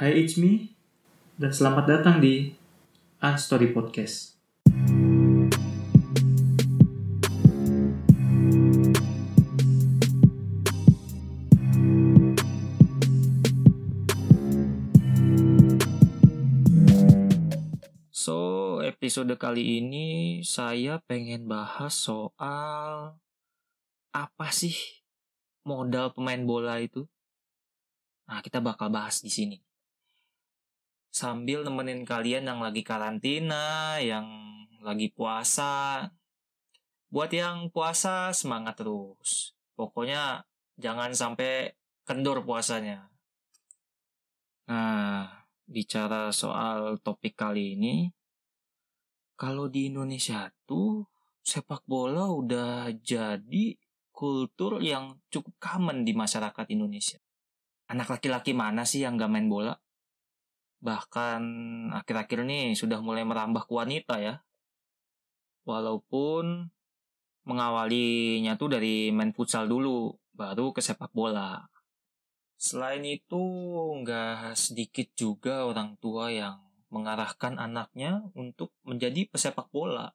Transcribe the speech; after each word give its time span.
Hai 0.00 0.16
it's 0.16 0.40
me 0.40 0.72
dan 1.36 1.52
selamat 1.52 1.84
datang 1.84 2.24
di 2.24 2.56
Unstory 3.20 3.68
Podcast. 3.68 4.32
So, 18.08 18.80
episode 18.80 19.36
kali 19.36 19.84
ini 19.84 20.40
saya 20.40 21.04
pengen 21.04 21.44
bahas 21.44 21.92
soal 21.92 23.20
apa 24.16 24.48
sih 24.48 25.04
modal 25.68 26.16
pemain 26.16 26.40
bola 26.40 26.80
itu? 26.80 27.04
Nah, 28.24 28.40
kita 28.40 28.64
bakal 28.64 28.88
bahas 28.88 29.20
di 29.20 29.28
sini. 29.28 29.60
Sambil 31.10 31.66
nemenin 31.66 32.06
kalian 32.06 32.46
yang 32.46 32.62
lagi 32.62 32.86
karantina, 32.86 33.98
yang 33.98 34.26
lagi 34.80 35.10
puasa. 35.10 36.06
Buat 37.10 37.34
yang 37.34 37.68
puasa, 37.74 38.30
semangat 38.30 38.78
terus. 38.78 39.58
Pokoknya 39.74 40.46
jangan 40.78 41.10
sampai 41.10 41.74
kendor 42.06 42.46
puasanya. 42.46 43.10
Nah, 44.70 45.26
bicara 45.66 46.30
soal 46.30 47.02
topik 47.02 47.34
kali 47.34 47.74
ini, 47.74 48.06
kalau 49.34 49.66
di 49.66 49.90
Indonesia 49.90 50.46
tuh 50.62 51.10
sepak 51.42 51.82
bola 51.90 52.30
udah 52.30 52.94
jadi 53.02 53.74
kultur 54.14 54.78
yang 54.84 55.18
cukup 55.32 55.56
common 55.58 56.06
di 56.06 56.14
masyarakat 56.14 56.66
Indonesia. 56.70 57.18
Anak 57.90 58.06
laki-laki 58.06 58.54
mana 58.54 58.86
sih 58.86 59.02
yang 59.02 59.18
gak 59.18 59.32
main 59.32 59.50
bola? 59.50 59.74
Bahkan 60.80 61.42
akhir-akhir 61.92 62.44
ini 62.48 62.72
sudah 62.72 63.04
mulai 63.04 63.24
merambah 63.24 63.68
ke 63.68 63.72
wanita 63.72 64.16
ya. 64.20 64.40
Walaupun 65.68 66.72
mengawalinya 67.44 68.56
tuh 68.56 68.72
dari 68.72 69.12
main 69.12 69.32
futsal 69.36 69.68
dulu, 69.68 70.16
baru 70.32 70.72
ke 70.72 70.80
sepak 70.80 71.12
bola. 71.12 71.68
Selain 72.60 73.00
itu, 73.04 73.40
nggak 74.04 74.52
sedikit 74.56 75.08
juga 75.16 75.64
orang 75.64 75.96
tua 75.96 76.28
yang 76.28 76.60
mengarahkan 76.90 77.56
anaknya 77.56 78.20
untuk 78.34 78.74
menjadi 78.84 79.30
pesepak 79.30 79.70
bola. 79.72 80.12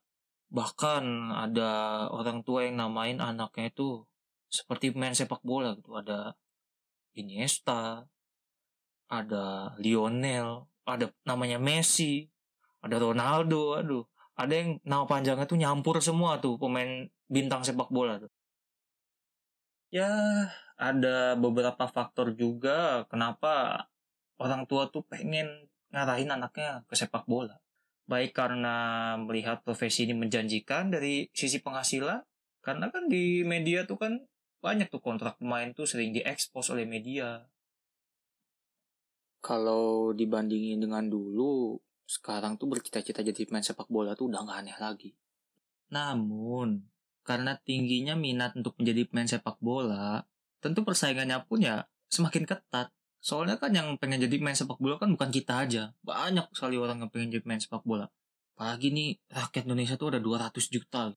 Bahkan 0.51 1.33
ada 1.33 2.05
orang 2.11 2.45
tua 2.45 2.67
yang 2.67 2.77
namain 2.77 3.17
anaknya 3.17 3.71
itu 3.73 4.05
seperti 4.51 4.93
pemain 4.93 5.15
sepak 5.15 5.41
bola 5.41 5.73
gitu. 5.73 5.95
Ada 5.95 6.37
Iniesta, 7.15 8.05
ada 9.09 9.75
Lionel, 9.77 10.65
ada 10.85 11.09
namanya 11.25 11.57
Messi, 11.61 12.25
ada 12.81 13.01
Ronaldo, 13.01 13.77
aduh. 13.77 14.05
Ada 14.35 14.51
yang 14.51 14.69
nama 14.83 15.07
panjangnya 15.07 15.47
tuh 15.47 15.55
nyampur 15.55 16.03
semua 16.03 16.43
tuh 16.43 16.59
pemain 16.59 17.07
bintang 17.31 17.63
sepak 17.63 17.87
bola 17.87 18.19
tuh. 18.19 18.31
Ya, 19.95 20.11
ada 20.75 21.39
beberapa 21.39 21.87
faktor 21.87 22.35
juga 22.35 23.07
kenapa 23.07 23.87
orang 24.35 24.67
tua 24.67 24.91
tuh 24.91 25.07
pengen 25.07 25.71
ngarahin 25.95 26.35
anaknya 26.35 26.83
ke 26.83 26.99
sepak 26.99 27.23
bola. 27.31 27.55
Baik 28.05 28.35
karena 28.35 29.15
melihat 29.15 29.63
profesi 29.63 30.03
ini 30.03 30.13
menjanjikan 30.13 30.91
dari 30.91 31.31
sisi 31.31 31.63
penghasilan, 31.63 32.21
karena 32.59 32.91
kan 32.91 33.07
di 33.07 33.41
media 33.47 33.87
tuh 33.87 33.97
kan 33.97 34.19
banyak 34.59 34.91
tuh 34.91 34.99
kontrak 34.99 35.39
pemain 35.39 35.71
tuh 35.71 35.87
sering 35.87 36.11
diekspos 36.11 36.75
oleh 36.75 36.83
media. 36.83 37.47
Kalau 39.45 40.09
dibandingin 40.09 40.81
dengan 40.81 41.05
dulu, 41.05 41.77
sekarang 42.09 42.57
tuh 42.57 42.65
bercita-cita 42.65 43.21
jadi 43.21 43.45
pemain 43.45 43.61
sepak 43.61 43.85
bola 43.93 44.17
tuh 44.17 44.33
udah 44.33 44.41
gak 44.41 44.57
aneh 44.65 44.77
lagi. 44.81 45.13
Namun, 45.93 46.81
karena 47.21 47.53
tingginya 47.61 48.17
minat 48.17 48.57
untuk 48.57 48.73
menjadi 48.81 49.05
pemain 49.05 49.29
sepak 49.29 49.61
bola, 49.61 50.25
tentu 50.65 50.81
persaingannya 50.81 51.45
pun 51.45 51.61
ya 51.61 51.85
semakin 52.09 52.49
ketat. 52.49 52.89
Soalnya 53.21 53.61
kan 53.61 53.69
yang 53.69 54.01
pengen 54.01 54.25
jadi 54.25 54.33
pemain 54.41 54.57
sepak 54.57 54.81
bola 54.81 54.97
kan 54.97 55.13
bukan 55.13 55.29
kita 55.29 55.61
aja. 55.61 55.93
Banyak 56.01 56.49
sekali 56.49 56.81
orang 56.81 57.05
yang 57.05 57.13
pengen 57.13 57.37
jadi 57.37 57.45
pemain 57.45 57.61
sepak 57.61 57.85
bola. 57.85 58.09
Apalagi 58.57 58.89
nih 58.89 59.21
rakyat 59.29 59.69
Indonesia 59.69 59.93
tuh 59.93 60.09
ada 60.09 60.21
200 60.25 60.73
juta. 60.73 61.13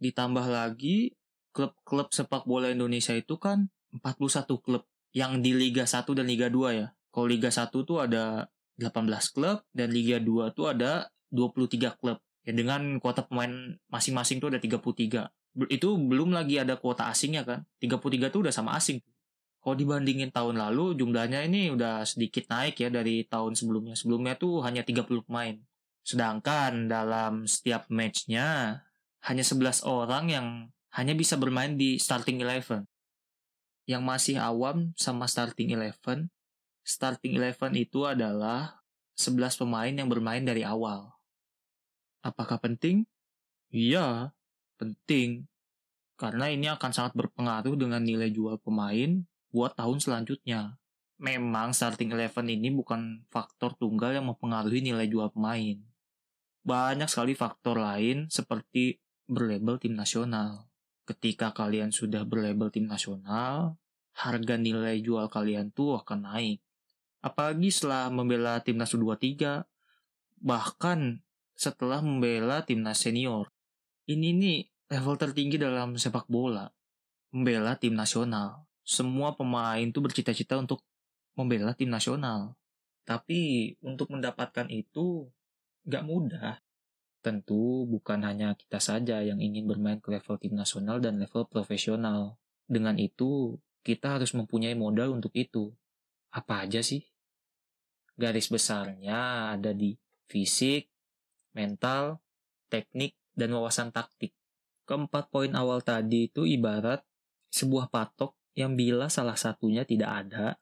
Ditambah 0.00 0.46
lagi 0.48 1.12
klub-klub 1.52 2.08
sepak 2.08 2.48
bola 2.48 2.72
Indonesia 2.72 3.12
itu 3.12 3.36
kan 3.36 3.68
41 3.92 4.48
klub 4.64 4.88
yang 5.12 5.44
di 5.44 5.52
Liga 5.52 5.84
1 5.84 6.08
dan 6.16 6.24
Liga 6.24 6.48
2 6.48 6.80
ya. 6.80 6.88
Kalau 7.10 7.26
Liga 7.26 7.50
1 7.50 7.70
tuh 7.70 7.98
ada 8.02 8.46
18 8.78 9.34
klub 9.34 9.66
dan 9.74 9.88
Liga 9.90 10.22
2 10.22 10.54
tuh 10.56 10.70
ada 10.70 11.10
23 11.34 11.98
klub. 11.98 12.18
Ya 12.46 12.52
dengan 12.56 12.96
kuota 13.02 13.26
pemain 13.26 13.76
masing-masing 13.92 14.40
tuh 14.40 14.48
ada 14.54 14.58
33. 14.62 15.28
Itu 15.68 15.98
belum 15.98 16.32
lagi 16.32 16.56
ada 16.62 16.78
kuota 16.78 17.10
asingnya 17.10 17.42
kan. 17.44 17.66
33 17.82 18.32
tuh 18.32 18.48
udah 18.48 18.54
sama 18.54 18.78
asing. 18.78 19.02
Kalau 19.60 19.76
dibandingin 19.76 20.32
tahun 20.32 20.56
lalu 20.56 20.96
jumlahnya 20.96 21.44
ini 21.44 21.68
udah 21.76 22.08
sedikit 22.08 22.48
naik 22.48 22.80
ya 22.80 22.88
dari 22.88 23.28
tahun 23.28 23.52
sebelumnya. 23.52 23.92
Sebelumnya 23.92 24.40
tuh 24.40 24.64
hanya 24.64 24.80
30 24.80 25.04
pemain. 25.28 25.60
Sedangkan 26.00 26.88
dalam 26.88 27.44
setiap 27.44 27.84
matchnya 27.92 28.80
hanya 29.28 29.44
11 29.44 29.84
orang 29.84 30.24
yang 30.32 30.46
hanya 30.96 31.14
bisa 31.14 31.38
bermain 31.38 31.76
di 31.78 32.00
starting 32.00 32.42
eleven. 32.42 32.88
Yang 33.86 34.02
masih 34.02 34.36
awam 34.40 34.96
sama 34.98 35.28
starting 35.30 35.76
eleven, 35.76 36.32
starting 36.90 37.38
eleven 37.38 37.78
itu 37.78 38.02
adalah 38.02 38.82
11 39.14 39.62
pemain 39.62 39.94
yang 39.94 40.10
bermain 40.10 40.42
dari 40.42 40.66
awal. 40.66 41.14
Apakah 42.26 42.58
penting? 42.58 43.06
Iya, 43.70 44.34
penting. 44.74 45.46
Karena 46.18 46.50
ini 46.50 46.66
akan 46.66 46.90
sangat 46.90 47.14
berpengaruh 47.14 47.78
dengan 47.78 48.02
nilai 48.02 48.34
jual 48.34 48.58
pemain 48.58 49.22
buat 49.54 49.78
tahun 49.78 50.02
selanjutnya. 50.02 50.82
Memang 51.20 51.70
starting 51.70 52.10
eleven 52.10 52.50
ini 52.50 52.74
bukan 52.74 53.22
faktor 53.30 53.78
tunggal 53.78 54.10
yang 54.10 54.26
mempengaruhi 54.26 54.82
nilai 54.82 55.06
jual 55.06 55.30
pemain. 55.30 55.78
Banyak 56.66 57.06
sekali 57.06 57.38
faktor 57.38 57.78
lain 57.78 58.26
seperti 58.26 58.98
berlabel 59.30 59.78
tim 59.78 59.94
nasional. 59.94 60.66
Ketika 61.06 61.54
kalian 61.54 61.94
sudah 61.94 62.26
berlabel 62.26 62.72
tim 62.72 62.88
nasional, 62.88 63.80
harga 64.16 64.54
nilai 64.58 64.98
jual 65.00 65.28
kalian 65.28 65.72
tuh 65.72 66.00
akan 66.00 66.24
naik. 66.24 66.60
Apalagi 67.20 67.68
setelah 67.68 68.08
membela 68.08 68.60
timnas 68.64 68.96
U23, 68.96 69.64
bahkan 70.40 71.20
setelah 71.52 72.00
membela 72.00 72.64
timnas 72.64 73.04
senior. 73.04 73.52
Ini 74.08 74.32
nih 74.32 74.60
level 74.88 75.20
tertinggi 75.20 75.60
dalam 75.60 76.00
sepak 76.00 76.24
bola. 76.32 76.72
Membela 77.30 77.76
tim 77.76 77.92
nasional. 77.92 78.64
Semua 78.80 79.36
pemain 79.36 79.84
tuh 79.92 80.02
bercita-cita 80.08 80.56
untuk 80.56 80.80
membela 81.36 81.76
tim 81.76 81.92
nasional. 81.92 82.56
Tapi 83.04 83.74
untuk 83.84 84.08
mendapatkan 84.10 84.66
itu 84.72 85.28
gak 85.84 86.02
mudah. 86.08 86.64
Tentu 87.20 87.84
bukan 87.84 88.24
hanya 88.24 88.56
kita 88.56 88.80
saja 88.80 89.20
yang 89.20 89.44
ingin 89.44 89.68
bermain 89.68 90.00
ke 90.00 90.08
level 90.08 90.40
tim 90.40 90.56
nasional 90.56 91.04
dan 91.04 91.20
level 91.20 91.44
profesional. 91.44 92.40
Dengan 92.64 92.96
itu, 92.96 93.60
kita 93.84 94.16
harus 94.16 94.32
mempunyai 94.32 94.72
modal 94.72 95.12
untuk 95.12 95.36
itu. 95.36 95.76
Apa 96.32 96.64
aja 96.64 96.80
sih? 96.80 97.09
Garis 98.20 98.52
besarnya 98.52 99.56
ada 99.56 99.72
di 99.72 99.96
fisik, 100.28 100.92
mental, 101.56 102.20
teknik, 102.68 103.16
dan 103.32 103.56
wawasan 103.56 103.96
taktik. 103.96 104.36
Keempat 104.84 105.32
poin 105.32 105.48
awal 105.56 105.80
tadi 105.80 106.28
itu 106.28 106.44
ibarat 106.44 107.00
sebuah 107.48 107.88
patok 107.88 108.36
yang 108.52 108.76
bila 108.76 109.08
salah 109.08 109.40
satunya 109.40 109.88
tidak 109.88 110.10
ada, 110.12 110.60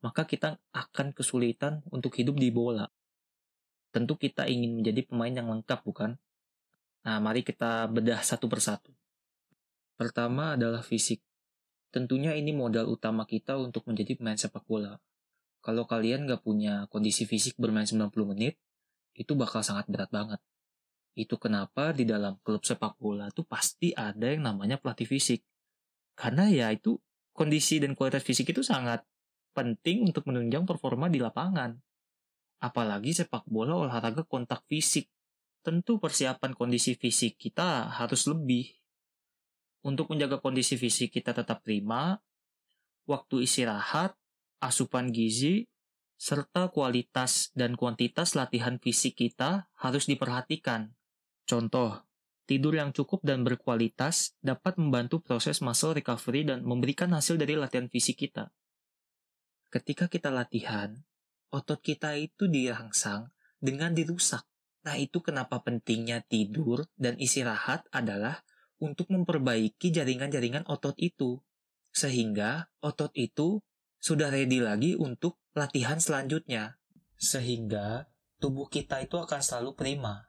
maka 0.00 0.24
kita 0.24 0.56
akan 0.72 1.12
kesulitan 1.12 1.84
untuk 1.92 2.16
hidup 2.16 2.40
di 2.40 2.48
bola. 2.48 2.88
Tentu 3.92 4.16
kita 4.16 4.48
ingin 4.48 4.80
menjadi 4.80 5.04
pemain 5.04 5.32
yang 5.36 5.52
lengkap, 5.52 5.84
bukan? 5.84 6.16
Nah, 7.04 7.20
mari 7.20 7.44
kita 7.44 7.92
bedah 7.92 8.24
satu 8.24 8.48
persatu. 8.48 8.96
Pertama 10.00 10.56
adalah 10.56 10.80
fisik. 10.80 11.20
Tentunya 11.92 12.32
ini 12.36 12.56
modal 12.56 12.88
utama 12.88 13.28
kita 13.28 13.56
untuk 13.60 13.84
menjadi 13.88 14.16
pemain 14.16 14.36
sepak 14.36 14.64
bola. 14.64 15.00
Kalau 15.66 15.82
kalian 15.82 16.30
nggak 16.30 16.46
punya 16.46 16.86
kondisi 16.86 17.26
fisik 17.26 17.58
bermain 17.58 17.90
90 17.90 18.14
menit, 18.30 18.54
itu 19.18 19.34
bakal 19.34 19.66
sangat 19.66 19.90
berat 19.90 20.14
banget. 20.14 20.38
Itu 21.18 21.42
kenapa 21.42 21.90
di 21.90 22.06
dalam 22.06 22.38
klub 22.46 22.62
sepak 22.62 22.94
bola 23.02 23.34
tuh 23.34 23.42
pasti 23.42 23.90
ada 23.90 24.30
yang 24.30 24.46
namanya 24.46 24.78
pelatih 24.78 25.10
fisik. 25.10 25.42
Karena 26.14 26.46
ya 26.46 26.70
itu 26.70 27.02
kondisi 27.34 27.82
dan 27.82 27.98
kualitas 27.98 28.22
fisik 28.22 28.54
itu 28.54 28.62
sangat 28.62 29.02
penting 29.58 30.06
untuk 30.06 30.30
menunjang 30.30 30.62
performa 30.62 31.10
di 31.10 31.18
lapangan. 31.18 31.74
Apalagi 32.62 33.10
sepak 33.10 33.42
bola 33.50 33.74
olahraga 33.74 34.22
kontak 34.22 34.62
fisik. 34.70 35.10
Tentu 35.66 35.98
persiapan 35.98 36.54
kondisi 36.54 36.94
fisik 36.94 37.42
kita 37.42 37.90
harus 37.90 38.30
lebih. 38.30 38.70
Untuk 39.82 40.14
menjaga 40.14 40.38
kondisi 40.38 40.78
fisik 40.78 41.10
kita 41.10 41.34
tetap 41.34 41.66
prima, 41.66 42.22
waktu 43.10 43.42
istirahat, 43.42 44.14
asupan 44.60 45.12
gizi, 45.12 45.68
serta 46.16 46.72
kualitas 46.72 47.52
dan 47.52 47.76
kuantitas 47.76 48.32
latihan 48.32 48.80
fisik 48.80 49.20
kita 49.20 49.68
harus 49.76 50.08
diperhatikan. 50.08 50.96
Contoh, 51.44 52.02
tidur 52.48 52.74
yang 52.74 52.90
cukup 52.96 53.20
dan 53.22 53.44
berkualitas 53.44 54.34
dapat 54.40 54.80
membantu 54.80 55.20
proses 55.20 55.60
muscle 55.60 55.92
recovery 55.92 56.48
dan 56.48 56.64
memberikan 56.64 57.12
hasil 57.12 57.36
dari 57.36 57.54
latihan 57.54 57.86
fisik 57.92 58.16
kita. 58.26 58.50
Ketika 59.68 60.08
kita 60.08 60.32
latihan, 60.32 60.94
otot 61.52 61.82
kita 61.82 62.16
itu 62.16 62.48
dirangsang 62.48 63.28
dengan 63.60 63.92
dirusak. 63.92 64.46
Nah, 64.86 64.94
itu 64.94 65.18
kenapa 65.18 65.60
pentingnya 65.66 66.22
tidur 66.22 66.86
dan 66.94 67.18
istirahat 67.18 67.82
adalah 67.90 68.46
untuk 68.78 69.10
memperbaiki 69.10 69.90
jaringan-jaringan 69.90 70.62
otot 70.70 70.94
itu. 71.02 71.42
Sehingga 71.90 72.70
otot 72.78 73.10
itu 73.18 73.65
sudah 74.00 74.28
ready 74.30 74.60
lagi 74.60 74.94
untuk 74.94 75.40
latihan 75.56 75.98
selanjutnya. 75.98 76.78
Sehingga 77.16 78.08
tubuh 78.36 78.68
kita 78.68 79.00
itu 79.00 79.16
akan 79.16 79.40
selalu 79.40 79.72
prima. 79.72 80.28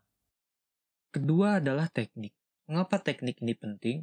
Kedua 1.12 1.60
adalah 1.60 1.92
teknik. 1.92 2.36
Mengapa 2.68 3.00
teknik 3.00 3.40
ini 3.44 3.56
penting? 3.56 3.98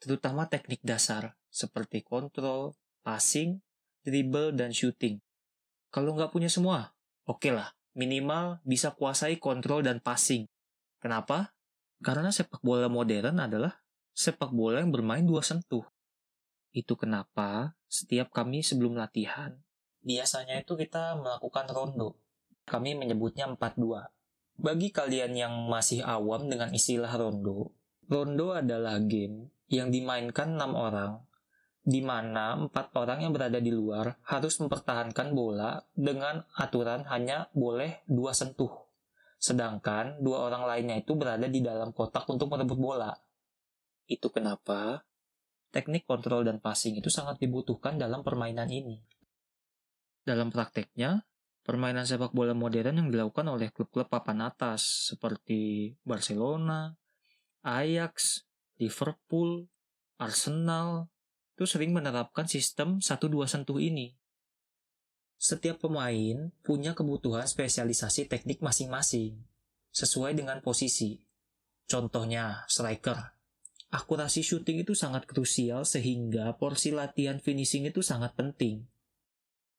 Terutama 0.00 0.48
teknik 0.48 0.80
dasar, 0.80 1.36
seperti 1.52 2.00
kontrol, 2.00 2.72
passing, 3.04 3.60
dribble, 4.04 4.56
dan 4.56 4.72
shooting. 4.72 5.20
Kalau 5.92 6.16
nggak 6.16 6.32
punya 6.32 6.48
semua, 6.48 6.96
oke 7.28 7.44
okay 7.44 7.52
lah, 7.52 7.76
minimal 7.92 8.62
bisa 8.64 8.96
kuasai 8.96 9.36
kontrol 9.36 9.84
dan 9.84 10.00
passing. 10.00 10.48
Kenapa? 11.00 11.52
Karena 12.00 12.32
sepak 12.32 12.64
bola 12.64 12.88
modern 12.88 13.36
adalah 13.36 13.76
sepak 14.16 14.52
bola 14.52 14.80
yang 14.80 14.92
bermain 14.92 15.24
dua 15.24 15.44
sentuh. 15.44 15.84
Itu 16.72 16.96
kenapa 16.96 17.76
setiap 17.90 18.30
kami 18.30 18.62
sebelum 18.62 18.94
latihan, 18.94 19.58
biasanya 20.06 20.62
itu 20.62 20.78
kita 20.78 21.18
melakukan 21.18 21.66
rondo. 21.74 22.14
Kami 22.62 22.94
menyebutnya 22.94 23.50
4-2. 23.50 24.62
Bagi 24.62 24.94
kalian 24.94 25.34
yang 25.34 25.54
masih 25.66 26.06
awam 26.06 26.46
dengan 26.46 26.70
istilah 26.70 27.10
rondo, 27.18 27.74
rondo 28.06 28.54
adalah 28.54 29.02
game 29.02 29.50
yang 29.66 29.90
dimainkan 29.90 30.54
6 30.54 30.70
orang, 30.70 31.18
di 31.82 31.98
mana 31.98 32.54
4 32.62 32.70
orang 32.94 33.26
yang 33.26 33.34
berada 33.34 33.58
di 33.58 33.74
luar 33.74 34.22
harus 34.22 34.54
mempertahankan 34.62 35.34
bola 35.34 35.82
dengan 35.90 36.46
aturan 36.54 37.02
hanya 37.10 37.50
boleh 37.50 38.06
dua 38.06 38.30
sentuh. 38.30 38.70
Sedangkan 39.40 40.20
dua 40.22 40.46
orang 40.46 40.68
lainnya 40.68 41.00
itu 41.00 41.16
berada 41.18 41.48
di 41.48 41.58
dalam 41.58 41.90
kotak 41.90 42.28
untuk 42.30 42.52
merebut 42.52 42.78
bola. 42.78 43.10
Itu 44.06 44.28
kenapa 44.30 45.02
teknik 45.70 46.04
kontrol 46.04 46.42
dan 46.42 46.58
passing 46.58 46.98
itu 46.98 47.08
sangat 47.08 47.38
dibutuhkan 47.38 47.96
dalam 47.96 48.26
permainan 48.26 48.68
ini. 48.68 48.98
Dalam 50.26 50.50
prakteknya, 50.50 51.24
permainan 51.64 52.04
sepak 52.04 52.34
bola 52.34 52.52
modern 52.52 52.98
yang 53.00 53.08
dilakukan 53.08 53.46
oleh 53.48 53.70
klub-klub 53.70 54.10
papan 54.10 54.44
atas 54.44 55.10
seperti 55.14 55.94
Barcelona, 56.02 56.92
Ajax, 57.62 58.44
Liverpool, 58.82 59.70
Arsenal, 60.20 61.08
itu 61.56 61.64
sering 61.64 61.94
menerapkan 61.94 62.44
sistem 62.50 63.00
1-2 63.00 63.46
sentuh 63.48 63.80
ini. 63.80 64.12
Setiap 65.40 65.88
pemain 65.88 66.52
punya 66.60 66.92
kebutuhan 66.92 67.48
spesialisasi 67.48 68.28
teknik 68.28 68.60
masing-masing, 68.60 69.40
sesuai 69.88 70.36
dengan 70.36 70.60
posisi. 70.60 71.16
Contohnya, 71.88 72.68
striker 72.68 73.39
akurasi 73.90 74.46
syuting 74.46 74.86
itu 74.86 74.94
sangat 74.94 75.26
krusial 75.26 75.82
sehingga 75.82 76.54
porsi 76.54 76.94
latihan 76.94 77.42
finishing 77.42 77.90
itu 77.90 78.00
sangat 78.00 78.38
penting. 78.38 78.86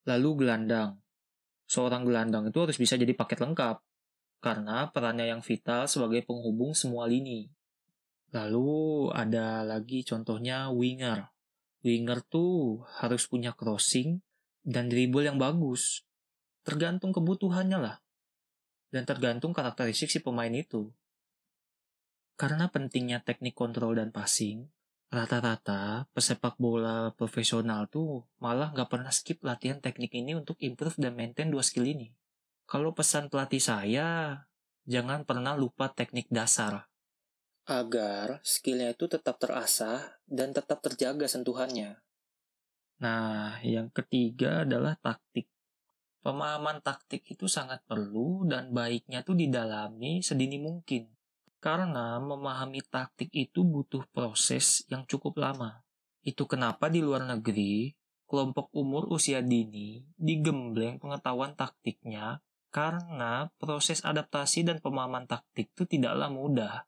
Lalu 0.03 0.45
gelandang. 0.45 0.99
Seorang 1.71 2.03
gelandang 2.03 2.51
itu 2.51 2.59
harus 2.59 2.75
bisa 2.75 2.99
jadi 2.99 3.15
paket 3.15 3.39
lengkap, 3.39 3.79
karena 4.43 4.91
perannya 4.91 5.31
yang 5.31 5.39
vital 5.39 5.87
sebagai 5.87 6.27
penghubung 6.27 6.75
semua 6.75 7.07
lini. 7.07 7.47
Lalu 8.35 9.07
ada 9.15 9.63
lagi 9.63 10.03
contohnya 10.03 10.67
winger. 10.71 11.31
Winger 11.83 12.19
tuh 12.27 12.83
harus 12.99 13.27
punya 13.27 13.55
crossing 13.55 14.19
dan 14.67 14.91
dribble 14.91 15.23
yang 15.23 15.39
bagus. 15.39 16.03
Tergantung 16.67 17.15
kebutuhannya 17.15 17.79
lah. 17.79 17.97
Dan 18.91 19.07
tergantung 19.07 19.55
karakteristik 19.55 20.11
si 20.11 20.19
pemain 20.19 20.51
itu. 20.51 20.91
Karena 22.41 22.73
pentingnya 22.73 23.21
teknik 23.21 23.53
kontrol 23.53 23.93
dan 23.93 24.09
passing, 24.09 24.65
rata-rata 25.13 26.09
pesepak 26.09 26.57
bola 26.57 27.13
profesional 27.13 27.85
tuh 27.85 28.25
malah 28.41 28.73
nggak 28.73 28.89
pernah 28.89 29.13
skip 29.13 29.45
latihan 29.45 29.77
teknik 29.77 30.09
ini 30.17 30.33
untuk 30.33 30.57
improve 30.57 30.97
dan 30.97 31.13
maintain 31.13 31.53
dua 31.53 31.61
skill 31.61 31.85
ini. 31.85 32.09
Kalau 32.65 32.97
pesan 32.97 33.29
pelatih 33.29 33.61
saya, 33.61 34.41
jangan 34.89 35.21
pernah 35.21 35.53
lupa 35.53 35.93
teknik 35.93 36.33
dasar. 36.33 36.89
Agar 37.69 38.41
skillnya 38.41 38.97
itu 38.97 39.05
tetap 39.05 39.37
terasah 39.37 40.17
dan 40.25 40.49
tetap 40.49 40.81
terjaga 40.81 41.29
sentuhannya. 41.29 42.01
Nah, 43.05 43.61
yang 43.61 43.93
ketiga 43.93 44.65
adalah 44.65 44.97
taktik. 44.97 45.45
Pemahaman 46.25 46.81
taktik 46.81 47.21
itu 47.21 47.45
sangat 47.45 47.85
perlu 47.85 48.49
dan 48.49 48.73
baiknya 48.73 49.21
tuh 49.21 49.37
didalami 49.37 50.25
sedini 50.25 50.57
mungkin. 50.57 51.20
Karena 51.61 52.17
memahami 52.17 52.81
taktik 52.81 53.29
itu 53.31 53.61
butuh 53.61 54.01
proses 54.09 54.81
yang 54.89 55.05
cukup 55.05 55.37
lama. 55.37 55.85
Itu 56.25 56.49
kenapa 56.49 56.89
di 56.89 57.05
luar 57.05 57.21
negeri, 57.29 57.93
kelompok 58.25 58.73
umur 58.73 59.11
usia 59.13 59.45
dini 59.45 60.01
digembleng 60.15 60.97
pengetahuan 60.97 61.53
taktiknya 61.53 62.39
karena 62.71 63.51
proses 63.59 63.99
adaptasi 64.01 64.63
dan 64.63 64.79
pemahaman 64.79 65.27
taktik 65.27 65.75
itu 65.75 65.83
tidaklah 65.83 66.31
mudah. 66.31 66.87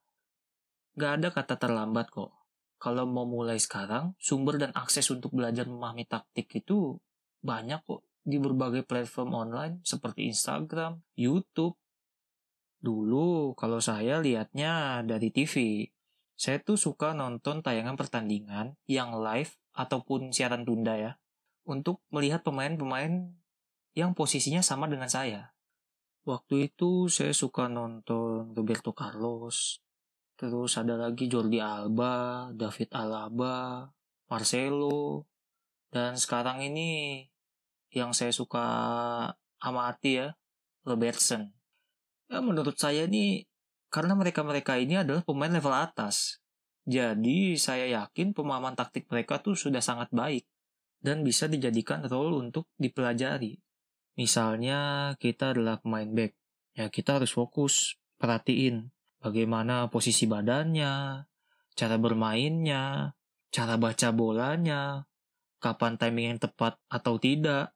Gak 0.96 1.12
ada 1.20 1.30
kata 1.36 1.60
terlambat 1.60 2.08
kok. 2.08 2.32
Kalau 2.80 3.04
mau 3.04 3.28
mulai 3.28 3.60
sekarang, 3.60 4.16
sumber 4.16 4.56
dan 4.56 4.72
akses 4.72 5.08
untuk 5.12 5.36
belajar 5.36 5.68
memahami 5.68 6.08
taktik 6.08 6.48
itu 6.56 6.96
banyak 7.44 7.84
kok 7.84 8.08
di 8.24 8.40
berbagai 8.40 8.88
platform 8.88 9.36
online 9.36 9.76
seperti 9.84 10.32
Instagram, 10.32 11.04
YouTube, 11.20 11.76
Dulu 12.84 13.56
kalau 13.56 13.80
saya 13.80 14.20
lihatnya 14.20 15.00
dari 15.08 15.32
TV. 15.32 15.88
Saya 16.36 16.60
tuh 16.60 16.76
suka 16.76 17.16
nonton 17.16 17.64
tayangan 17.64 17.96
pertandingan 17.96 18.76
yang 18.92 19.16
live 19.16 19.56
ataupun 19.72 20.36
siaran 20.36 20.68
tunda 20.68 21.00
ya. 21.00 21.12
Untuk 21.64 22.04
melihat 22.12 22.44
pemain-pemain 22.44 23.32
yang 23.96 24.12
posisinya 24.12 24.60
sama 24.60 24.92
dengan 24.92 25.08
saya. 25.08 25.56
Waktu 26.28 26.76
itu 26.76 27.08
saya 27.08 27.32
suka 27.32 27.72
nonton 27.72 28.52
Roberto 28.52 28.92
Carlos. 28.92 29.80
Terus 30.36 30.76
ada 30.76 31.00
lagi 31.00 31.32
Jordi 31.32 31.64
Alba, 31.64 32.52
David 32.52 32.92
Alaba, 32.92 33.88
Marcelo. 34.28 35.24
Dan 35.88 36.20
sekarang 36.20 36.60
ini 36.68 37.24
yang 37.96 38.12
saya 38.12 38.36
suka 38.36 38.66
amati 39.64 40.20
ya, 40.20 40.36
Robertson. 40.84 41.63
Ya, 42.32 42.40
menurut 42.40 42.80
saya 42.80 43.08
ini 43.08 43.44
karena 43.94 44.18
mereka-mereka 44.18 44.80
ini 44.80 45.02
adalah 45.02 45.22
pemain 45.22 45.52
level 45.52 45.74
atas. 45.74 46.44
Jadi 46.84 47.56
saya 47.56 47.88
yakin 47.88 48.36
pemahaman 48.36 48.76
taktik 48.76 49.08
mereka 49.08 49.40
tuh 49.40 49.56
sudah 49.56 49.80
sangat 49.80 50.12
baik 50.12 50.44
dan 51.00 51.24
bisa 51.24 51.48
dijadikan 51.48 52.04
role 52.08 52.40
untuk 52.40 52.68
dipelajari. 52.76 53.60
Misalnya 54.20 55.14
kita 55.18 55.56
adalah 55.56 55.80
pemain 55.80 56.08
back, 56.08 56.34
ya 56.76 56.88
kita 56.92 57.20
harus 57.20 57.32
fokus 57.34 57.98
perhatiin 58.20 58.92
bagaimana 59.24 59.88
posisi 59.88 60.28
badannya, 60.28 61.24
cara 61.74 61.96
bermainnya, 61.98 63.16
cara 63.50 63.76
baca 63.80 64.10
bolanya, 64.12 65.08
kapan 65.64 65.96
timing 65.96 66.36
yang 66.36 66.42
tepat 66.44 66.76
atau 66.92 67.16
tidak. 67.18 67.72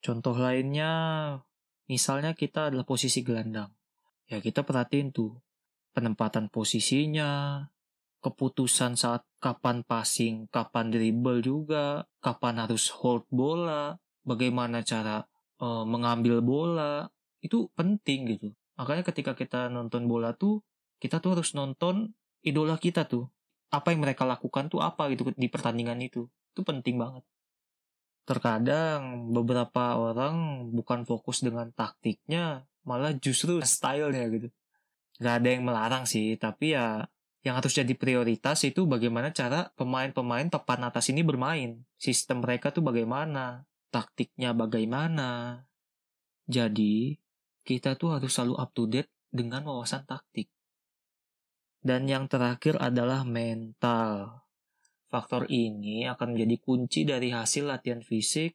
Contoh 0.00 0.32
lainnya, 0.38 0.92
Misalnya 1.90 2.38
kita 2.38 2.70
adalah 2.70 2.86
posisi 2.86 3.26
gelandang. 3.26 3.74
Ya 4.30 4.38
kita 4.38 4.62
perhatiin 4.62 5.10
tuh 5.10 5.42
penempatan 5.90 6.46
posisinya, 6.46 7.66
keputusan 8.22 8.94
saat 8.94 9.26
kapan 9.42 9.82
passing, 9.82 10.46
kapan 10.54 10.94
dribble 10.94 11.42
juga, 11.42 12.06
kapan 12.22 12.62
harus 12.62 12.94
hold 12.94 13.26
bola, 13.26 13.98
bagaimana 14.22 14.86
cara 14.86 15.26
uh, 15.58 15.82
mengambil 15.82 16.38
bola, 16.38 17.10
itu 17.42 17.66
penting 17.74 18.38
gitu. 18.38 18.54
Makanya 18.78 19.02
ketika 19.10 19.34
kita 19.34 19.66
nonton 19.66 20.06
bola 20.06 20.30
tuh, 20.30 20.62
kita 21.02 21.18
tuh 21.18 21.34
harus 21.34 21.58
nonton 21.58 22.14
idola 22.46 22.78
kita 22.78 23.02
tuh. 23.10 23.26
Apa 23.74 23.90
yang 23.90 24.06
mereka 24.06 24.22
lakukan 24.22 24.70
tuh 24.70 24.78
apa 24.78 25.10
gitu 25.10 25.34
di 25.34 25.50
pertandingan 25.50 25.98
itu. 25.98 26.30
Itu 26.54 26.62
penting 26.62 27.02
banget 27.02 27.26
terkadang 28.30 29.34
beberapa 29.34 29.98
orang 29.98 30.70
bukan 30.70 31.02
fokus 31.02 31.42
dengan 31.42 31.74
taktiknya 31.74 32.62
malah 32.86 33.10
justru 33.18 33.58
stylenya 33.58 34.30
gitu 34.30 34.48
Gak 35.20 35.42
ada 35.42 35.48
yang 35.50 35.66
melarang 35.66 36.06
sih 36.06 36.38
tapi 36.38 36.78
ya 36.78 37.10
yang 37.42 37.58
harus 37.58 37.74
jadi 37.74 37.92
prioritas 37.98 38.62
itu 38.62 38.86
bagaimana 38.86 39.34
cara 39.34 39.74
pemain-pemain 39.74 40.46
papan 40.48 40.86
atas 40.86 41.10
ini 41.10 41.26
bermain 41.26 41.82
sistem 41.98 42.40
mereka 42.40 42.70
tuh 42.70 42.84
bagaimana 42.86 43.68
taktiknya 43.90 44.54
bagaimana. 44.54 45.62
Jadi, 46.46 47.18
kita 47.66 47.98
tuh 47.98 48.16
harus 48.16 48.30
selalu 48.32 48.54
up 48.56 48.70
to 48.72 48.86
date 48.86 49.10
dengan 49.30 49.66
wawasan 49.66 50.06
taktik. 50.06 50.48
Dan 51.82 52.06
yang 52.06 52.30
terakhir 52.30 52.78
adalah 52.78 53.26
mental. 53.26 54.42
Faktor 55.10 55.50
ini 55.50 56.06
akan 56.06 56.38
menjadi 56.38 56.56
kunci 56.62 57.02
dari 57.02 57.34
hasil 57.34 57.66
latihan 57.66 57.98
fisik, 57.98 58.54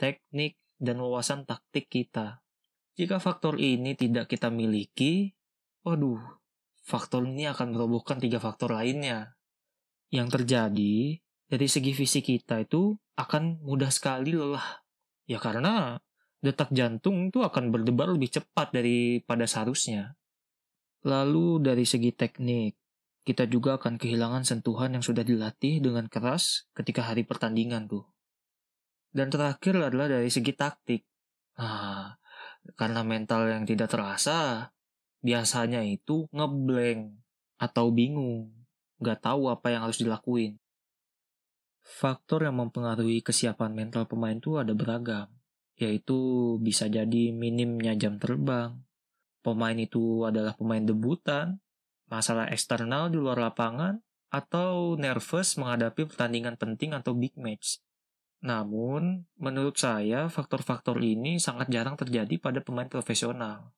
teknik, 0.00 0.56
dan 0.80 0.96
wawasan 0.96 1.44
taktik 1.44 1.92
kita. 1.92 2.40
Jika 2.96 3.20
faktor 3.20 3.60
ini 3.60 3.92
tidak 3.92 4.32
kita 4.32 4.48
miliki, 4.48 5.36
waduh, 5.84 6.40
faktor 6.80 7.28
ini 7.28 7.44
akan 7.52 7.76
merobohkan 7.76 8.16
tiga 8.16 8.40
faktor 8.40 8.72
lainnya. 8.72 9.36
Yang 10.08 10.40
terjadi 10.40 11.20
dari 11.52 11.66
segi 11.68 11.92
fisik 11.92 12.32
kita 12.32 12.64
itu 12.64 12.96
akan 13.20 13.60
mudah 13.60 13.92
sekali 13.92 14.32
lelah. 14.32 14.80
Ya 15.28 15.36
karena 15.36 16.00
detak 16.40 16.72
jantung 16.72 17.28
itu 17.28 17.44
akan 17.44 17.72
berdebar 17.72 18.12
lebih 18.12 18.40
cepat 18.40 18.72
daripada 18.72 19.44
seharusnya. 19.44 20.16
Lalu 21.04 21.60
dari 21.60 21.84
segi 21.84 22.12
teknik, 22.16 22.80
kita 23.24 23.48
juga 23.48 23.80
akan 23.80 23.96
kehilangan 23.96 24.44
sentuhan 24.44 24.92
yang 24.92 25.04
sudah 25.04 25.24
dilatih 25.24 25.80
dengan 25.80 26.06
keras 26.12 26.68
ketika 26.76 27.08
hari 27.08 27.24
pertandingan 27.24 27.88
tuh. 27.88 28.04
Dan 29.08 29.32
terakhir 29.32 29.80
adalah 29.80 30.12
dari 30.12 30.28
segi 30.28 30.52
taktik. 30.52 31.08
Nah, 31.56 32.20
karena 32.76 33.00
mental 33.00 33.48
yang 33.48 33.64
tidak 33.64 33.88
terasa, 33.88 34.68
biasanya 35.24 35.80
itu 35.88 36.28
ngeblank 36.36 37.16
atau 37.56 37.88
bingung, 37.88 38.52
nggak 39.00 39.24
tahu 39.24 39.48
apa 39.48 39.72
yang 39.72 39.88
harus 39.88 40.04
dilakuin. 40.04 40.60
Faktor 41.80 42.44
yang 42.44 42.60
mempengaruhi 42.60 43.24
kesiapan 43.24 43.72
mental 43.72 44.04
pemain 44.04 44.36
itu 44.36 44.60
ada 44.60 44.76
beragam, 44.76 45.32
yaitu 45.80 46.16
bisa 46.60 46.92
jadi 46.92 47.32
minimnya 47.32 47.96
jam 47.96 48.20
terbang, 48.20 48.84
pemain 49.40 49.76
itu 49.76 50.24
adalah 50.28 50.52
pemain 50.56 50.84
debutan, 50.84 51.63
masalah 52.18 52.46
eksternal 52.50 53.10
di 53.10 53.18
luar 53.18 53.42
lapangan, 53.42 53.98
atau 54.34 54.98
nervous 54.98 55.54
menghadapi 55.54 56.10
pertandingan 56.10 56.58
penting 56.58 56.90
atau 56.90 57.14
big 57.14 57.34
match. 57.38 57.78
Namun, 58.44 59.24
menurut 59.38 59.78
saya, 59.78 60.28
faktor-faktor 60.28 61.00
ini 61.00 61.40
sangat 61.40 61.70
jarang 61.72 61.96
terjadi 61.96 62.36
pada 62.42 62.60
pemain 62.60 62.90
profesional. 62.90 63.72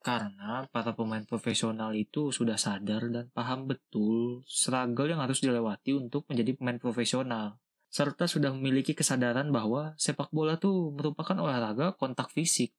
Karena 0.00 0.64
para 0.72 0.96
pemain 0.96 1.22
profesional 1.28 1.92
itu 1.92 2.32
sudah 2.32 2.56
sadar 2.56 3.12
dan 3.12 3.28
paham 3.36 3.68
betul 3.68 4.40
struggle 4.48 5.12
yang 5.12 5.20
harus 5.20 5.44
dilewati 5.44 5.92
untuk 5.92 6.24
menjadi 6.32 6.56
pemain 6.56 6.80
profesional. 6.80 7.60
Serta 7.92 8.24
sudah 8.24 8.48
memiliki 8.50 8.96
kesadaran 8.96 9.52
bahwa 9.52 9.92
sepak 10.00 10.32
bola 10.32 10.56
itu 10.56 10.90
merupakan 10.96 11.36
olahraga 11.36 11.92
kontak 12.00 12.32
fisik. 12.32 12.72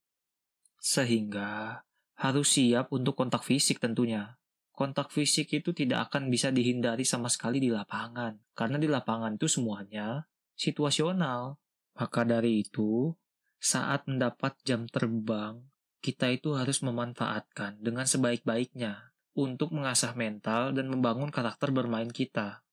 Sehingga 0.82 1.80
harus 2.18 2.58
siap 2.58 2.90
untuk 2.90 3.14
kontak 3.14 3.46
fisik 3.46 3.78
tentunya. 3.78 4.41
Kontak 4.72 5.12
fisik 5.12 5.52
itu 5.52 5.76
tidak 5.76 6.08
akan 6.08 6.32
bisa 6.32 6.48
dihindari 6.48 7.04
sama 7.04 7.28
sekali 7.28 7.60
di 7.60 7.68
lapangan. 7.68 8.40
Karena 8.56 8.80
di 8.80 8.88
lapangan 8.88 9.36
itu 9.36 9.44
semuanya 9.44 10.24
situasional. 10.56 11.60
Maka 11.92 12.24
dari 12.24 12.64
itu, 12.64 13.12
saat 13.60 14.08
mendapat 14.08 14.56
jam 14.64 14.88
terbang 14.88 15.60
kita 16.02 16.34
itu 16.34 16.58
harus 16.58 16.82
memanfaatkan 16.82 17.78
dengan 17.78 18.08
sebaik-baiknya 18.08 19.14
untuk 19.38 19.70
mengasah 19.70 20.12
mental 20.18 20.74
dan 20.74 20.90
membangun 20.90 21.30
karakter 21.30 21.70
bermain 21.70 22.10
kita. 22.10 22.66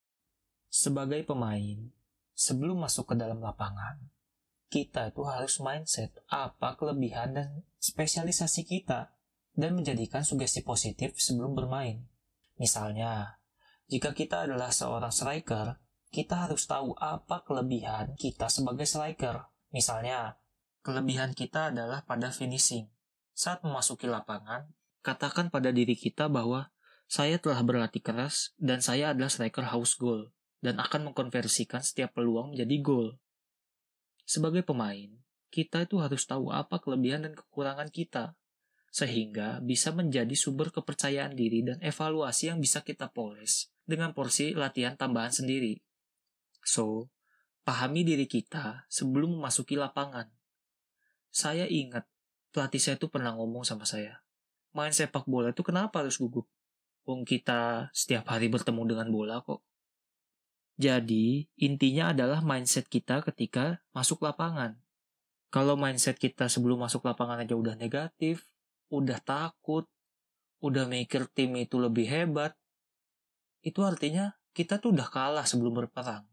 Sebagai 0.72 1.22
pemain, 1.28 1.94
sebelum 2.34 2.82
masuk 2.82 3.14
ke 3.14 3.16
dalam 3.20 3.38
lapangan, 3.38 4.02
kita 4.70 5.14
itu 5.14 5.22
harus 5.30 5.62
mindset 5.62 6.14
apa 6.30 6.74
kelebihan 6.74 7.38
dan 7.38 7.50
spesialisasi 7.78 8.66
kita 8.66 9.14
dan 9.60 9.76
menjadikan 9.76 10.24
sugesti 10.24 10.64
positif 10.64 11.20
sebelum 11.20 11.52
bermain. 11.52 12.08
Misalnya, 12.56 13.44
jika 13.92 14.16
kita 14.16 14.48
adalah 14.48 14.72
seorang 14.72 15.12
striker, 15.12 15.76
kita 16.10 16.48
harus 16.48 16.64
tahu 16.64 16.96
apa 16.96 17.44
kelebihan 17.44 18.16
kita 18.16 18.48
sebagai 18.48 18.88
striker. 18.88 19.52
Misalnya, 19.76 20.40
kelebihan 20.82 21.36
kita 21.36 21.76
adalah 21.76 22.08
pada 22.08 22.32
finishing 22.32 22.88
saat 23.40 23.64
memasuki 23.64 24.04
lapangan, 24.04 24.68
katakan 25.00 25.48
pada 25.48 25.72
diri 25.72 25.96
kita 25.96 26.28
bahwa 26.28 26.76
saya 27.08 27.40
telah 27.40 27.64
berlatih 27.64 28.04
keras 28.04 28.52
dan 28.60 28.84
saya 28.84 29.16
adalah 29.16 29.32
striker 29.32 29.64
house 29.72 29.96
goal 29.96 30.28
dan 30.60 30.76
akan 30.76 31.12
mengkonversikan 31.12 31.80
setiap 31.80 32.20
peluang 32.20 32.52
menjadi 32.52 32.76
gol. 32.84 33.16
Sebagai 34.28 34.62
pemain, 34.62 35.08
kita 35.50 35.88
itu 35.88 35.98
harus 36.04 36.28
tahu 36.28 36.52
apa 36.52 36.78
kelebihan 36.84 37.26
dan 37.26 37.34
kekurangan 37.34 37.90
kita, 37.90 38.38
sehingga 38.90 39.62
bisa 39.62 39.94
menjadi 39.94 40.34
sumber 40.34 40.74
kepercayaan 40.74 41.38
diri 41.38 41.62
dan 41.62 41.78
evaluasi 41.82 42.50
yang 42.50 42.58
bisa 42.58 42.82
kita 42.82 43.14
poles 43.14 43.70
dengan 43.86 44.14
porsi 44.14 44.58
latihan 44.58 44.98
tambahan 44.98 45.34
sendiri. 45.34 45.78
So, 46.66 47.14
pahami 47.66 48.02
diri 48.02 48.26
kita 48.26 48.90
sebelum 48.90 49.38
memasuki 49.38 49.78
lapangan. 49.78 50.30
Saya 51.30 51.70
ingat 51.70 52.10
pelatih 52.50 52.82
saya 52.82 52.96
tuh 52.98 53.14
pernah 53.14 53.38
ngomong 53.38 53.62
sama 53.62 53.86
saya, 53.86 54.26
main 54.74 54.94
sepak 54.94 55.30
bola 55.30 55.54
itu 55.54 55.62
kenapa 55.62 56.02
harus 56.02 56.18
gugup? 56.18 56.50
Wong 57.06 57.26
kita 57.26 57.90
setiap 57.94 58.30
hari 58.30 58.50
bertemu 58.50 58.86
dengan 58.86 59.08
bola 59.10 59.42
kok. 59.42 59.66
Jadi, 60.80 61.44
intinya 61.60 62.16
adalah 62.16 62.40
mindset 62.40 62.88
kita 62.88 63.20
ketika 63.26 63.84
masuk 63.92 64.24
lapangan. 64.24 64.80
Kalau 65.52 65.76
mindset 65.76 66.16
kita 66.22 66.48
sebelum 66.48 66.80
masuk 66.80 67.04
lapangan 67.04 67.44
aja 67.44 67.58
udah 67.58 67.76
negatif, 67.76 68.48
udah 68.90 69.22
takut, 69.22 69.86
udah 70.60 70.86
mikir 70.90 71.30
tim 71.32 71.56
itu 71.56 71.80
lebih 71.80 72.10
hebat, 72.10 72.54
itu 73.64 73.82
artinya 73.84 74.36
kita 74.52 74.82
tuh 74.82 74.92
udah 74.92 75.08
kalah 75.08 75.46
sebelum 75.48 75.78
berperang. 75.78 76.28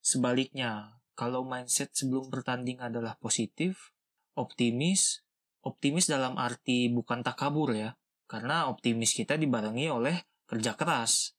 Sebaliknya, 0.00 1.00
kalau 1.16 1.44
mindset 1.44 1.92
sebelum 1.92 2.32
bertanding 2.32 2.80
adalah 2.80 3.16
positif, 3.20 3.92
optimis, 4.36 5.20
optimis 5.60 6.08
dalam 6.08 6.40
arti 6.40 6.88
bukan 6.88 7.20
takabur 7.20 7.76
ya, 7.76 7.96
karena 8.24 8.68
optimis 8.72 9.12
kita 9.12 9.36
dibarengi 9.36 9.86
oleh 9.92 10.16
kerja 10.48 10.74
keras. 10.74 11.36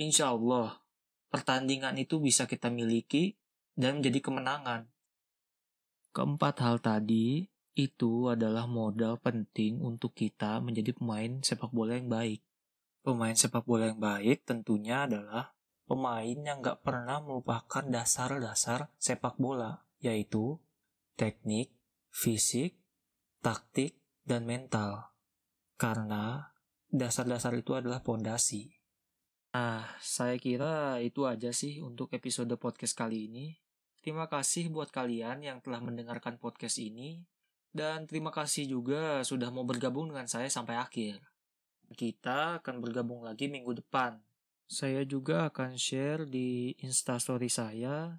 Insya 0.00 0.32
Allah, 0.32 0.80
pertandingan 1.28 2.00
itu 2.00 2.16
bisa 2.22 2.48
kita 2.48 2.72
miliki 2.72 3.36
dan 3.76 4.00
menjadi 4.00 4.24
kemenangan. 4.24 4.88
Keempat 6.16 6.54
hal 6.64 6.80
tadi 6.80 7.44
itu 7.78 8.26
adalah 8.26 8.66
modal 8.66 9.22
penting 9.22 9.78
untuk 9.78 10.10
kita 10.18 10.58
menjadi 10.58 10.98
pemain 10.98 11.38
sepak 11.38 11.70
bola 11.70 11.94
yang 11.94 12.10
baik. 12.10 12.42
Pemain 13.06 13.38
sepak 13.38 13.62
bola 13.62 13.94
yang 13.94 14.02
baik 14.02 14.42
tentunya 14.42 15.06
adalah 15.06 15.54
pemain 15.86 16.34
yang 16.34 16.58
gak 16.58 16.82
pernah 16.82 17.22
melupakan 17.22 17.86
dasar-dasar 17.86 18.90
sepak 18.98 19.38
bola, 19.38 19.86
yaitu 20.02 20.58
teknik, 21.14 21.70
fisik, 22.10 22.74
taktik, 23.38 23.94
dan 24.26 24.42
mental. 24.42 25.14
Karena 25.78 26.50
dasar-dasar 26.90 27.54
itu 27.54 27.78
adalah 27.78 28.02
pondasi. 28.02 28.74
Nah, 29.54 29.86
saya 30.02 30.34
kira 30.36 30.98
itu 30.98 31.30
aja 31.30 31.54
sih 31.54 31.78
untuk 31.78 32.10
episode 32.10 32.50
podcast 32.58 32.98
kali 32.98 33.30
ini. 33.30 33.54
Terima 34.02 34.26
kasih 34.26 34.66
buat 34.68 34.90
kalian 34.90 35.46
yang 35.46 35.58
telah 35.62 35.78
mendengarkan 35.78 36.42
podcast 36.42 36.82
ini. 36.82 37.22
Dan 37.78 38.10
terima 38.10 38.34
kasih 38.34 38.66
juga 38.66 39.22
sudah 39.22 39.54
mau 39.54 39.62
bergabung 39.62 40.10
dengan 40.10 40.26
saya 40.26 40.50
sampai 40.50 40.74
akhir. 40.74 41.22
Kita 41.94 42.58
akan 42.58 42.82
bergabung 42.82 43.22
lagi 43.22 43.46
minggu 43.46 43.78
depan. 43.78 44.18
Saya 44.66 45.06
juga 45.06 45.46
akan 45.46 45.78
share 45.78 46.26
di 46.26 46.74
instastory 46.82 47.46
saya 47.46 48.18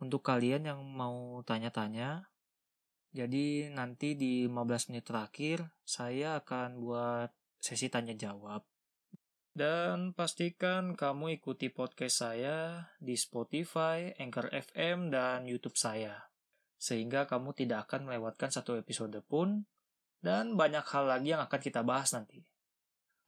untuk 0.00 0.24
kalian 0.24 0.72
yang 0.72 0.80
mau 0.80 1.44
tanya-tanya 1.44 2.34
jadi 3.14 3.70
nanti 3.70 4.18
di 4.18 4.50
15 4.50 4.90
menit 4.90 5.06
terakhir 5.06 5.70
saya 5.86 6.42
akan 6.42 6.82
buat 6.82 7.30
sesi 7.62 7.86
tanya 7.86 8.10
jawab. 8.18 8.66
Dan 9.54 10.10
pastikan 10.18 10.98
kamu 10.98 11.38
ikuti 11.38 11.70
podcast 11.70 12.26
saya 12.26 12.90
di 12.98 13.14
Spotify, 13.14 14.10
Anchor 14.18 14.50
FM, 14.50 15.14
dan 15.14 15.46
YouTube 15.46 15.78
saya. 15.78 16.33
Sehingga 16.84 17.24
kamu 17.24 17.56
tidak 17.56 17.88
akan 17.88 18.12
melewatkan 18.12 18.52
satu 18.52 18.76
episode 18.76 19.16
pun, 19.24 19.64
dan 20.20 20.52
banyak 20.52 20.84
hal 20.84 21.08
lagi 21.08 21.32
yang 21.32 21.40
akan 21.40 21.60
kita 21.60 21.80
bahas 21.80 22.12
nanti. 22.12 22.44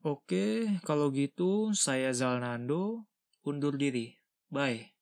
Oke, 0.05 0.77
kalau 0.85 1.09
gitu 1.09 1.73
saya 1.73 2.13
Zalnando, 2.13 3.09
undur 3.49 3.81
diri. 3.81 4.21
Bye. 4.53 4.96